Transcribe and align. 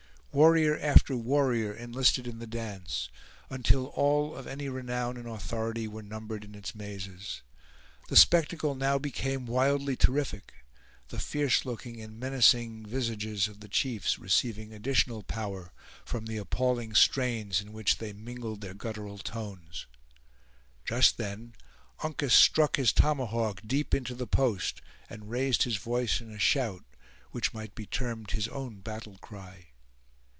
Warrior 0.33 0.79
after 0.79 1.13
warrior 1.17 1.73
enlisted 1.73 2.25
in 2.25 2.39
the 2.39 2.47
dance, 2.47 3.09
until 3.49 3.87
all 3.87 4.33
of 4.33 4.47
any 4.47 4.69
renown 4.69 5.17
and 5.17 5.27
authority 5.27 5.89
were 5.89 6.01
numbered 6.03 6.45
in 6.45 6.55
its 6.55 6.73
mazes. 6.73 7.41
The 8.07 8.15
spectacle 8.15 8.73
now 8.73 8.97
became 8.97 9.45
wildly 9.45 9.97
terrific; 9.97 10.53
the 11.09 11.19
fierce 11.19 11.65
looking 11.65 11.99
and 11.99 12.17
menacing 12.17 12.85
visages 12.85 13.49
of 13.49 13.59
the 13.59 13.67
chiefs 13.67 14.17
receiving 14.17 14.71
additional 14.71 15.21
power 15.21 15.73
from 16.05 16.27
the 16.27 16.37
appalling 16.37 16.95
strains 16.95 17.59
in 17.59 17.73
which 17.73 17.97
they 17.97 18.13
mingled 18.13 18.61
their 18.61 18.73
guttural 18.73 19.17
tones. 19.17 19.85
Just 20.85 21.17
then 21.17 21.55
Uncas 22.03 22.33
struck 22.33 22.77
his 22.77 22.93
tomahawk 22.93 23.63
deep 23.67 23.93
into 23.93 24.15
the 24.15 24.27
post, 24.27 24.81
and 25.09 25.29
raised 25.29 25.63
his 25.63 25.75
voice 25.75 26.21
in 26.21 26.31
a 26.31 26.39
shout, 26.39 26.85
which 27.31 27.53
might 27.53 27.75
be 27.75 27.85
termed 27.85 28.31
his 28.31 28.47
own 28.47 28.79
battle 28.79 29.17
cry. 29.17 29.67